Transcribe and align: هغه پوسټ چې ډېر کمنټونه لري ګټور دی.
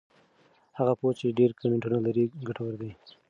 هغه 0.77 0.93
پوسټ 0.99 1.15
چې 1.21 1.35
ډېر 1.39 1.51
کمنټونه 1.61 1.97
لري 2.05 2.23
ګټور 2.47 2.73
دی. 2.81 2.91